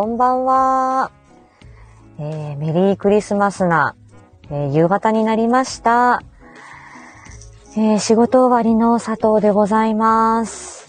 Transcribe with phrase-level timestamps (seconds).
[0.00, 1.10] こんばんは。
[2.18, 3.96] えー、メリークリスマスな、
[4.44, 6.22] えー、夕方になりました。
[7.76, 10.88] えー、仕事終わりの佐藤でございます。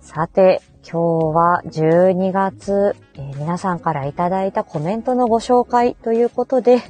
[0.00, 6.82] さて、今日は12月、え、皆さんからいただいたコメントのご紹介ということで、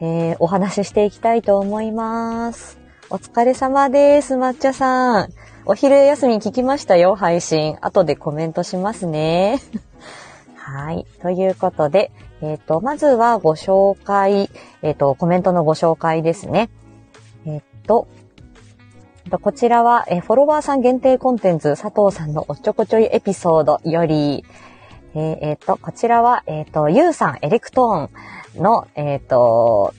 [0.00, 2.78] え、お話ししていきたいと思います。
[3.10, 5.28] お疲れ様です、抹茶さん。
[5.66, 7.78] お昼休み聞きましたよ、配信。
[7.80, 9.58] 後でコメントしますね。
[10.66, 11.04] はい。
[11.20, 12.10] ということで、
[12.40, 14.48] えっ、ー、と、まずはご紹介、
[14.80, 16.70] えっ、ー、と、コメントのご紹介ですね。
[17.44, 18.08] えっ、ー、と、
[19.42, 24.42] こちらは、えフォロワーさん限定コンテンツ、佐藤さんのおっちょこちょいエピソードより、
[25.14, 29.92] えっ、えー、と、こちらは、えっ、と、ゆうさん、エレクトーンの、えっ、と、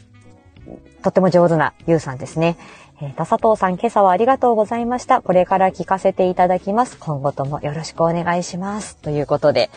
[1.03, 2.57] とっても上手なゆうさんですね。
[3.01, 5.21] えー、と、佐藤さん、今朝はありがとうございました。
[5.21, 6.97] これから聞かせていただきます。
[6.97, 8.97] 今後ともよろしくお願いします。
[8.97, 9.69] ということで、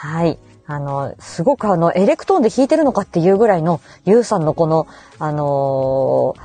[0.00, 0.38] はい。
[0.68, 4.86] あの、すごくあの、エレクトーンで弾いてるのかっていうぐらいの、ゆうさんのこの、
[5.18, 6.36] あの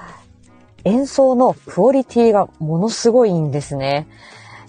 [0.83, 4.07] ー、演奏のクオリティがものすごいんですね。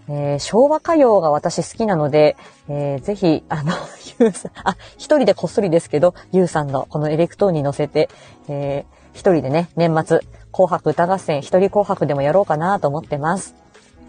[0.06, 2.36] えー、昭和歌謡が私好きなので、
[2.68, 3.72] えー、ぜひ、あの、
[4.20, 8.10] ゆうさん、あ、一人でこっそりですけど、ゆうさんのこのエレクトーンに乗せて、
[8.48, 10.20] えー、一人でね、年末、
[10.52, 13.54] 紅白歌合戦、一人紅白でもやろうかなと思ってます。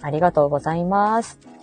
[0.02, 1.55] ありがとうございます。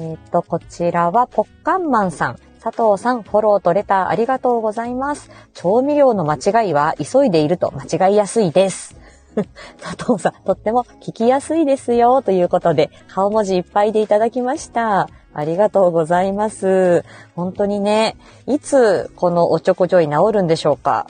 [0.00, 2.38] えっ、と、こちらは、ポッカンマンさん。
[2.62, 5.28] 佐藤さん、フォローとレターありがとうございます。
[5.54, 8.96] 調味料の間違いは急いでいると間違いやすいです。
[9.82, 15.08] 佐藤さん、とっても聞きやすいですよ、ということで、顔文字いっぱいでいただきました。
[15.34, 17.04] ありがとうございます。
[17.34, 21.08] 本当にね、いつこのおちょこちょい治るんでしょうか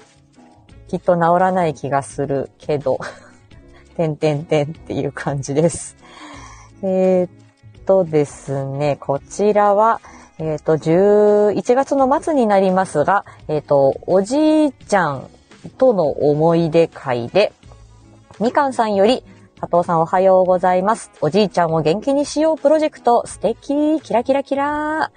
[0.88, 2.98] きっと治らない気がするけど、
[3.98, 5.94] てんてんてんっていう感じです。
[6.82, 7.47] えー、っ
[7.88, 10.02] とですね、こちらは、
[10.38, 15.30] えっ、と、11月の末になりますが、えっ、と、おじいちゃん
[15.78, 17.54] との思い出会で、
[18.40, 19.24] みかんさんより、
[19.58, 21.10] 佐藤さんおはようございます。
[21.22, 25.10] おじいちゃんを元気にしようプロジェクト、素敵、キラキラキラ。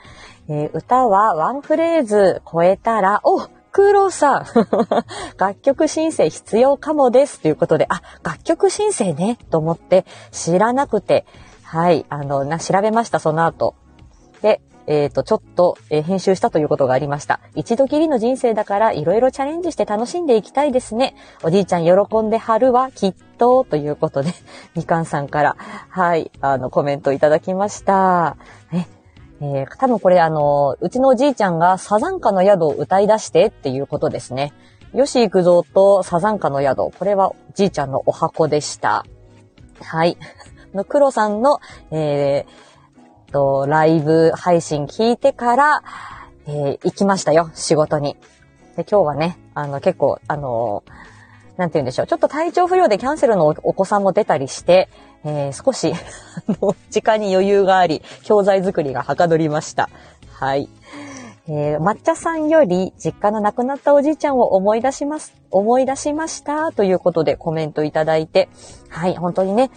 [0.47, 4.45] えー、歌はワンフレーズ超えたら、お黒さん。
[5.37, 7.41] 楽曲申請必要かもです。
[7.41, 11.25] ということで、あ、楽曲申請ね、と思って知らなくて、
[11.71, 13.75] はい、あの、な、調べました、その後。
[14.41, 17.39] で、えっ、ー、と、ちょっと、えー、編集したということがありました。
[17.55, 21.15] 一度きりの人生だからいろいろチャレンジして楽しんでいきたいですね。
[21.43, 24.33] おじいちゃん喜んではるわ、きっと、ということで、
[24.75, 25.55] みかんさんから、
[25.87, 28.35] はい、あの、コメントいただきました。
[28.73, 28.89] ね、
[29.39, 34.51] えー、多分これあの、うちのおじいちゃんがサザンカの宿を歌い出してっていうことですね。
[34.93, 36.91] 吉幾三とサザンカの宿。
[36.91, 39.05] これはじいちゃんのお箱でした。
[39.81, 40.17] はい。
[40.73, 41.59] の黒さんの、
[41.91, 45.83] えー、と、ライブ配信聞いてから、
[46.45, 48.15] えー、行きましたよ、仕事に。
[48.75, 52.07] で、今日はね、あの、結構、あのー、なんて言うんでしょう。
[52.07, 54.89] ちょっと体調不良でキャンセルのお子さんも出たりして、
[55.23, 55.93] えー、少し、
[56.89, 59.89] 時間に余裕があり、教材作りがはかどりました。
[60.31, 60.69] はい。
[61.47, 68.47] えー、抹茶さんより実家の亡くなったおじいちゃんを思い出します、思い出しましたということでコメントいただいて、
[68.89, 69.71] はい、本当にね、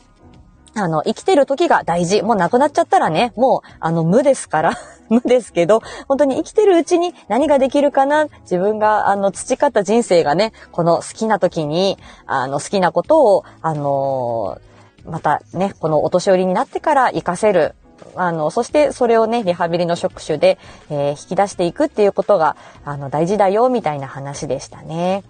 [0.76, 2.22] あの、生きてる時が大事。
[2.22, 4.72] もう亡くなっちゃったらね、もう、あの、無ですから、
[5.08, 14.58] 無ですけど、本当に生きてるうちに何ができるかな、自分が、あの、培った人生がね、この好きな時に、あの、好きなことを、あの
[15.06, 17.74] またね、このお年寄りになってから活かせる。
[18.16, 20.58] あの、そしてそれをね、リハビリの職種で、
[20.90, 25.22] えー、引き出していくっていうことが、あの、大事だよ、みたいな話でしたね。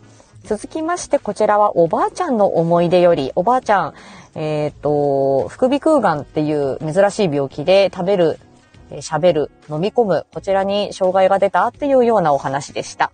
[0.44, 3.94] 続きまして、こちらはおばあちゃんの思い出より、おばあちゃん、
[4.34, 8.38] えっ、ー、と、副鼻腔がんっていう珍しい病気で食べる、
[8.90, 13.10] 喋る、飲み込む、こちらに障害が出たっていうようなお話でした。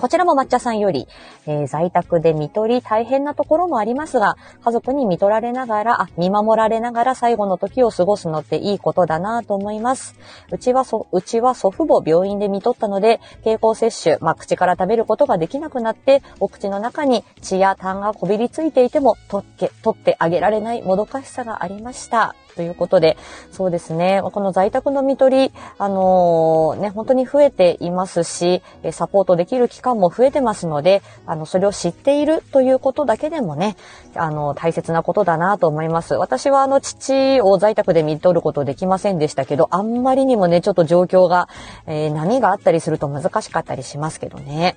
[0.00, 1.08] こちらも抹茶さんより、
[1.46, 10.14] えー、在宅で見取り大変なところもありますが、家族に見取られながら、あ、見守られながら最後の時を過ごすのっていいことだなと思います。
[10.52, 22.34] うちはそ、うちは祖父母病院で見取ったので、経口摂取、まあ、口から食べることができなくなって、お口の中に血や痰がこびりついていても、取って、取ってあげられないもどかしさがありました。
[22.58, 23.16] ということで、
[23.52, 33.76] そうですね、この在宅の見取り、あのー、ね、本当に増えていますし、サポートできる機関も増えてますので、あの、それを知っているということだけでもね、
[34.16, 36.14] あの、大切なことだなと思います。
[36.14, 41.48] 私はあの、父を在宅で見取ることできませんでしたけど、あんまりにもね、ちょっと状況が、
[41.86, 44.76] えー、波があったりすると難しかったりしますけどね。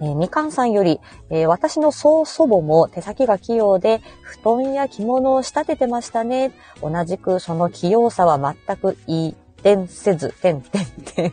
[0.00, 1.00] えー、みかんさんより、
[1.30, 6.52] えー、私の曽祖母も手先が器用で、布団や着物を仕立ててましたね。
[6.82, 11.32] 同じくその器用さは全く移転せず、てんてんてん。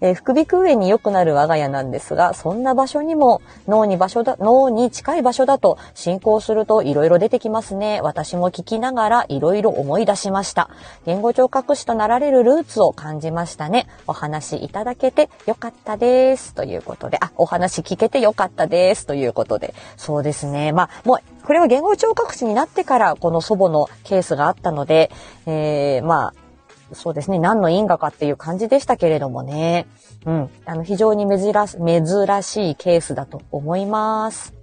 [0.00, 8.00] えー、副鼻腔炎に良くなる我が家なんですが、そんな場所にも脳に場所だ、脳に近い場所だと進行すると色々出てきますね。
[8.02, 10.70] 私も聞きながら色々思い出しました。
[11.06, 13.86] 言語聴覚士となられるルーツを感じましたね。
[14.06, 16.54] お話いただけてよかったです。
[16.54, 19.06] ということで、あ、お話聞けてよかったです。
[19.06, 20.72] ということで、そうですね。
[20.72, 25.10] まあ、もう、これは言語聴覚士になってからこの祖母のケースがあったので、
[25.46, 26.47] えー、まあ、
[26.92, 29.86] そうですね、何の因果かっていう感じでしたけれどもね。
[30.24, 30.50] うん。
[30.64, 34.54] あの、非常に珍珍しいケースだと思います。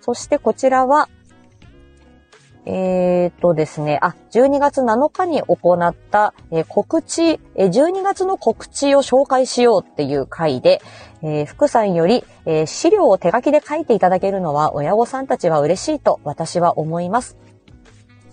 [0.00, 1.08] そしてこちらは、
[2.64, 10.80] えー、っとですね、あ、12月7日に行った、えー、告知、えー、12月の告知を紹介しようっていう回で、
[11.22, 17.36] えー、福さんより、え、資料を手書きで書いていただけるのは親御さんたちは嬉しいと私は思います。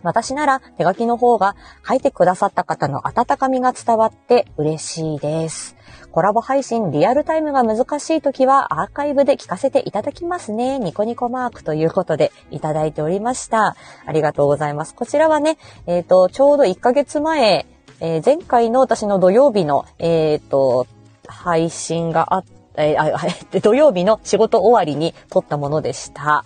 [0.04, 1.56] 私なら手書きの方が
[1.88, 5.76] 書いてくださった方の温かみが伝わって嬉しいです。
[6.12, 10.80] コラボ配信リアルタイムが難しい時はアーカイブで聞かせていただきますね。
[10.80, 13.76] ニコニコマークということでいただいておりました。
[14.06, 14.96] ありがとうございます。
[14.96, 17.66] こちらはね、えっ、ー、と、ちょうど1ヶ月前、
[18.00, 20.88] えー、前回の私の土曜日の、えっ、ー、と、
[21.28, 22.46] 配信があっ
[22.82, 26.46] えー、土曜日の仕事終わりに撮ったものでした。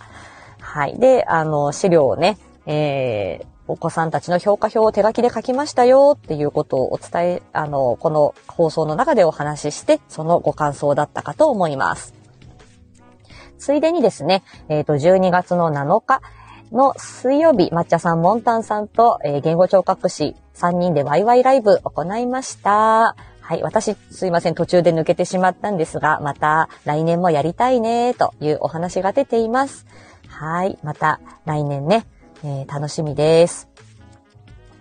[0.60, 0.98] はい。
[0.98, 12.14] で、あの、資料をね、えー、お子さんたちの評価表を手書きで書きましたよっていうことをお伝え、あの、この放送の中でお話しして、そのご感想だったかと思います。
[13.58, 16.22] ついでにですね、えっ、ー、と、12月の7日
[16.74, 23.16] の水曜日、抹茶さん、モンタンさんと、えー、言語聴覚士3人でワイワイライブ行いました。
[23.40, 23.62] はい。
[23.62, 24.56] 私、すいません。
[24.56, 29.86] 途中で抜けてしまったんですが、また来年もやりたいね、というお話が出ています。
[30.28, 30.78] はい。
[30.82, 32.06] また来年ね、
[32.44, 33.70] えー、楽しみです。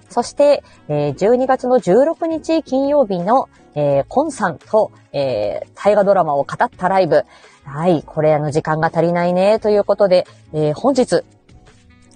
[0.09, 7.25] そして、えー、12月の16日金曜日の、えー、コンさんと、えー、大河ドラマを語ったライブ。
[7.65, 11.25] はい、これあの時間が足りないね、ということで、えー、本日、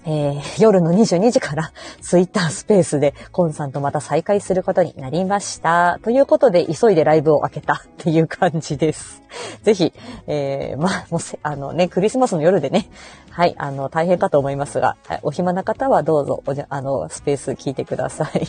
[0.09, 5.99] えー、夜の22時からツイッタースペースでコンさんとまた再会することになりました。
[6.01, 9.21] ということで、急いでライブを開けたっていう感じです。
[9.63, 9.91] ぜひ、
[10.27, 12.89] えー、まあ、もう、あのね、クリスマスの夜でね、
[13.31, 18.47] はい、あの、大変かと思いますが、お暇な方はどうぞ、おじゃあの、スペース聞いてください。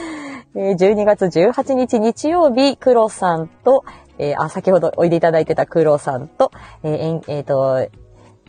[0.56, 3.84] 12月18日日曜日、黒さんと、
[4.16, 6.50] えー、あ、先ほどおいでいただいてた黒さんと、
[6.82, 7.86] えー、えー、と、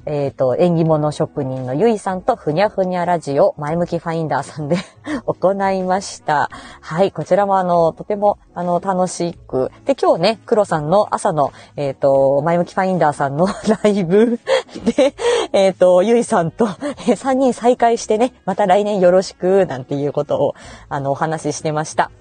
[0.10, 4.78] えっ、ー、と、縁起物職人のゆいさんとふにゃふにゃラジオ前向きファインダーさんで
[5.28, 6.50] 行いました。
[6.80, 9.70] はい、こちらもあの、とてもあの、楽しく。
[9.84, 13.48] で、今日ね、黒さんの朝の、えっ、ー、と、前向きファインダーさんの
[13.84, 14.40] ライブ
[14.96, 15.14] で、
[15.52, 16.68] えっ、ー、と、ゆいさんと、
[17.06, 20.56] え3人再会してね、また来年よろしく、なんていうことを、
[20.88, 22.12] あの、お話ししてました。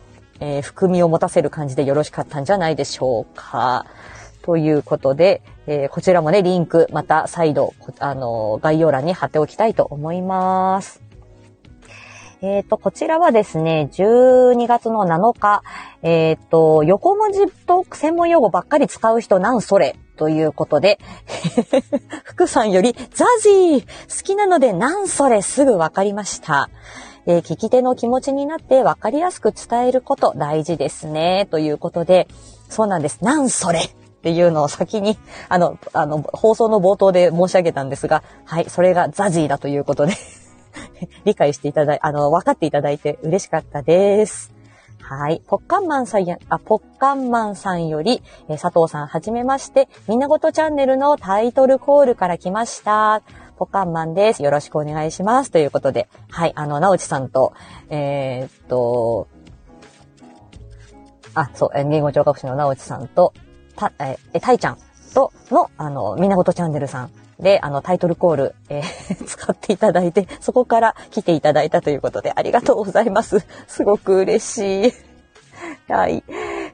[0.40, 3.86] え、含みを持たせる感じでよろしかったんじゃないでしょうか。
[4.46, 11.02] ということで、えー、こちらもね、リンク、また再度、あの、概要欄に貼っておきたいと思います。
[12.42, 15.62] えっ、ー、と、こちらはですね、12月の7日、
[16.02, 21.00] えっ、ー、と、横文字と専門用語ばっかり使う人なんそれということで、
[22.22, 26.70] 福さんより、ザジー好きなのでなんそれすぐわかりました。
[27.26, 31.48] えー、聞き手の気持ちになってわかりやすく伝えること大事ですね。
[31.50, 32.28] ということで、
[32.68, 33.24] そうなんです。
[33.24, 33.80] なんそれ
[34.26, 35.16] っていうのを先に、
[35.48, 40.14] あの、あの、放送の冒頭で申し上げたんですが、はい、それがザジーだということで
[41.24, 44.52] 理解していただい、あの、分かっていただいて嬉しかったです。
[45.00, 45.40] はい。
[45.46, 53.22] ポッカンマンさんや、あ、ポッカンマンさんより、え佐藤さんはじめまして、みんなごとチャンネルのタイトルコールから来ました。
[53.58, 54.42] ポッカンマンです。
[54.42, 55.52] よろしくお願いします。
[55.52, 57.52] ということで、はい、あの、なおちさんと、
[57.90, 59.28] えー、っと、
[61.34, 63.32] あ、そう、言語聴覚士のなおちさんと、
[63.76, 64.78] た、えー、たいちゃん
[65.14, 73.46] との、あの、みなごとチャンネルさんで、あの、タイトルコール、えー、 使っていただいて、そこから来ていただいたということで、ありがとうございます。
[73.66, 74.92] すごく嬉しい。
[75.88, 76.22] はい。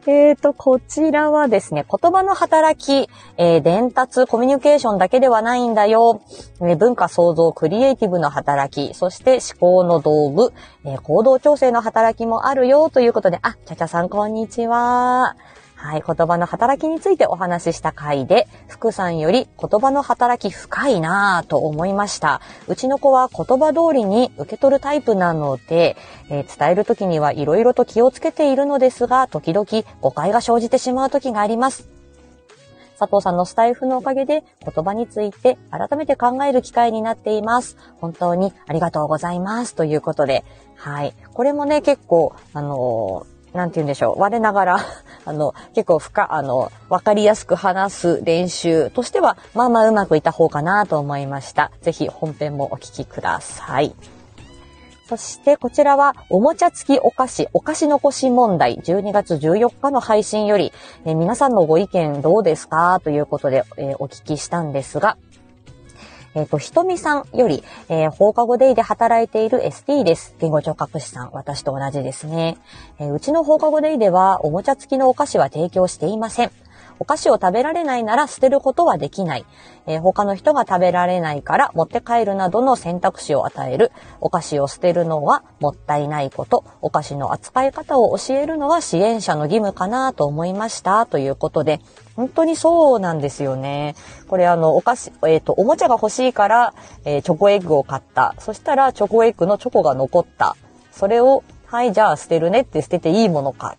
[0.07, 6.23] えっ、ー、と、こちらはですね、言葉の働き、えー、伝達、コミュニケーションだけではないんだよ。
[6.61, 10.53] えー、文化創造、クリエイティブの働き、そして思考の道具、
[10.85, 15.37] え行動調整の働きもあるよということで、あ、ちゃちゃさんこんにちは。
[15.83, 22.41] はい、言葉の働きについてお話しした回で、福さんより言葉の働き深いなぁと思いました。
[22.69, 25.97] うちの子は言葉通りに受け取るタイプなので、
[26.31, 29.67] えー、伝える時にはいろいろと気をつけているのですが、時々
[30.01, 31.89] 誤解が生じてしまう時があります。
[32.97, 37.77] 佐藤さんのスタイフのおかげで言葉について改めて考える機会になっています。
[38.01, 39.75] 本当にありがとうございます。
[39.75, 40.45] ということで、
[40.77, 41.13] はい。
[41.35, 44.21] これもね、結構、あのなんて言うんでしょう。
[44.21, 44.79] 我ながら、
[45.27, 51.71] あの、結構深、あの、わかりやすく話す練習としては、まあまあうまくいった方かなと思いました。
[51.83, 53.95] ぜひ本編もお聞きください。
[55.09, 60.73] そしてこちらはおもちゃ付きお菓子、お菓子残し問題、12月14日の配信より、
[61.05, 62.99] え、皆さんのご意見どうですか？
[63.05, 65.19] ということで、えー、お聞きしたんですが、
[66.35, 70.35] えっ、ー、と、ひとみさんより、えー、放課後デイで働いている ST です。
[70.39, 72.57] 言語聴覚士さん、私と同じですね。
[72.99, 76.51] えー、うちの放課後デイでは、おもちゃ付きのお菓子は提供していません。
[76.99, 79.45] お菓子を食べられないなら捨てることはできない。
[79.87, 83.93] えー、他の人が食べられないから持って帰るなどの選択肢を与える。
[84.21, 86.65] お菓子を捨てるのはもったいないこと。
[86.81, 91.05] お菓子の扱い方を教えるのは支援者の義務かなと思いました。
[91.07, 91.81] ということで、
[92.17, 93.95] 本当にそうなんですよね。
[94.29, 98.35] これあの、お菓子、えっ、ー、と、おもちゃが欲しいから、えー、チョコエッグを買った。
[98.39, 100.57] そしたら、チョコエッグのチョコが残った。
[100.91, 103.77] それを、はい、じゃあ捨てるねって捨てていいものか。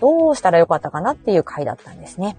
[0.00, 2.36] どうしたらよかったかなっていう回だったんですね。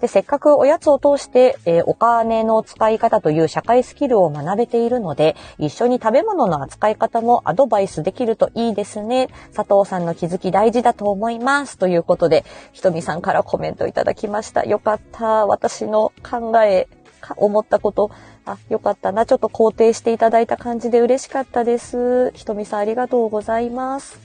[0.00, 9.28] で、せっかくおやつを通して、えー、お金の使い方という社会スキルを学べているので、一緒に食べ物の扱い方もアドバイスできるといいですね。
[9.54, 11.78] 佐藤さんの気づき大事だと思います。
[11.78, 14.64] ということで、ひとみさんからコメントいただきました。
[14.64, 15.46] よかった。
[15.46, 16.88] 私の考え、
[17.36, 18.10] 思ったこと、
[18.44, 19.24] あ、よかったな。
[19.24, 22.30] ちょっと肯定していただいた感じで嬉しかったです。
[22.32, 24.18] ひとみさんありがとうございます。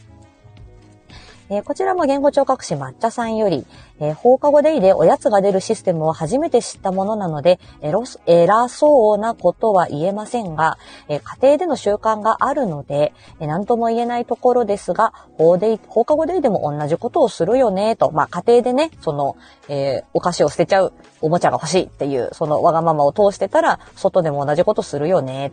[1.52, 3.66] えー、こちらも言語聴覚士抹茶さんより、
[4.00, 10.78] えー、放課後デイでおやつが出るシステムを初めて知ったものなので、えロス偉そうなことは言えませんが、
[11.08, 19.36] えー、家庭での習慣があるので、えー、何とも言えないところですが、放課後デイでも同じことをするよね、と、まあ家庭でね、その、
[19.68, 25.52] えー、お菓子を捨てちゃう、おもちゃが欲しいっていう、そのわがままを通してたら、外でも同じことするよね。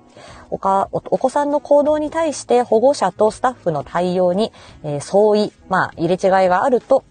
[0.50, 4.52] おかお子さんの行動に対して保護者とスタッフの対応に、
[4.84, 7.04] えー、相違、まあ入れ違いがあると、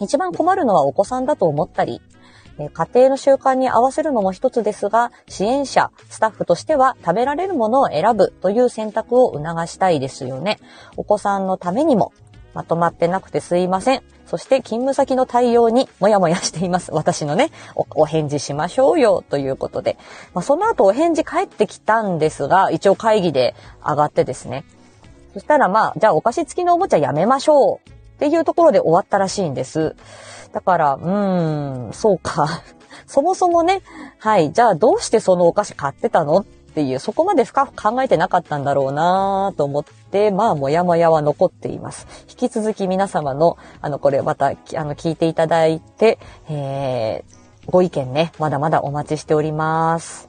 [0.00, 2.00] 一番困るのはお子さんだと思ったり、
[2.58, 10.58] 家庭の習慣に合わせるのも一つですが、支援者、スタッフとしては食べられるものを選ぶという選択を促したいですよね。
[10.96, 12.12] お子さんのためにも、
[12.54, 14.02] まとまってなくてすいません。
[14.26, 16.92] そして勤務先の対応にもやもやしています。
[16.92, 19.96] 私のね、お返事しましょうよということで。
[20.34, 23.54] まあ、その後お返事返ってきたんですが、一応会議で
[23.86, 24.64] 上がってですね。
[25.32, 29.94] そしたらまあ、じゃあお菓子付きのおもちゃやめましょうっていうところで終わったらしいんです。
[30.52, 32.62] だから、うーん、そうか。
[33.06, 33.82] そもそもね、
[34.18, 42.08] はい、じゃあどうしてそのお菓子買ってたのっていう、そこまで深く考えてなかったんだろうなと思って、まあ、もやもやは残っています。
[42.28, 50.28] 引き続き皆様の、あの、これまた、あの、聞いていただいて、えー、ご意見ね、まだまだお待ちしております。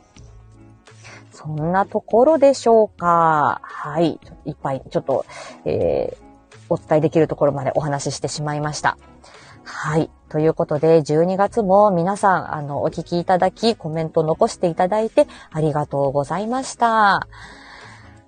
[1.31, 3.61] そんなところでしょうか。
[3.63, 4.19] はい。
[4.45, 5.25] いっぱい、ちょっと、
[5.65, 6.28] えー、
[6.69, 8.97] お伝えできるところまでお話ししてしまいました。
[9.63, 10.09] はい。
[10.29, 17.27] ということで、12月も皆さん、あの、お聞きいただき、コメント残していただいて、ありがとうございました。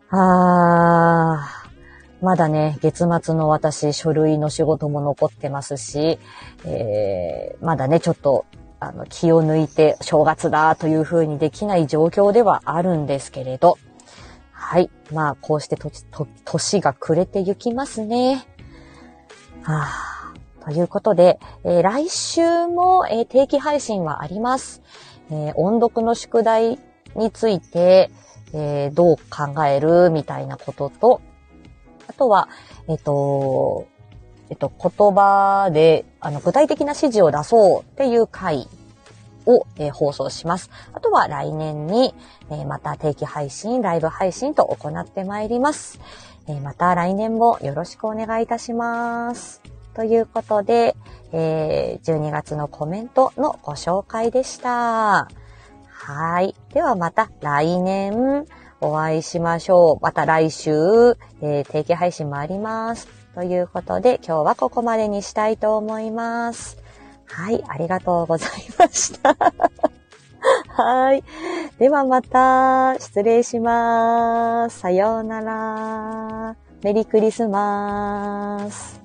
[0.09, 6.19] あー、まだね、月末の私、書類の仕事も残ってますし、
[6.65, 8.45] えー、まだね、ちょっと、
[8.79, 13.77] あの、気を抜いて正月だという風にできない状況ではあるんですけれど、
[14.71, 14.89] はい。
[15.11, 18.47] まあ、こうしてと、と、年が暮れてゆきますね。
[19.63, 24.81] はあ、ということで、えー、来週も、えー、定期配信はあります。
[25.29, 26.79] えー、音読の宿題
[27.17, 28.11] について、
[28.53, 31.21] えどう考えるみたいなことと、
[32.07, 32.47] あとは、
[32.87, 33.87] えっ、と、
[34.49, 38.69] えっと、言葉で、あの、具体的な指示を出そうっていう回
[39.45, 40.69] を、えー、放送します。
[40.93, 42.13] あとは来年に、
[42.49, 45.99] えー、また定期配信、ライブ配信と行ってまいります。
[46.47, 49.61] えー、また来年もよろしくお願いいたします。
[49.93, 50.95] ということで、
[51.33, 55.27] え12月のコメントのご紹介でした。
[55.89, 56.55] はい。
[56.73, 58.45] ではまた来年
[58.79, 59.99] お会いしましょう。
[60.01, 60.71] また来週、
[61.41, 63.07] え定期配信もあります。
[63.35, 66.80] ということで今日はここまでにしたいと思います。
[67.31, 69.35] はい、ありがとうございました。
[70.69, 71.23] はい。
[71.79, 74.79] ではまた、失礼します。
[74.79, 76.55] さようなら。
[76.83, 79.00] メリークリスマス。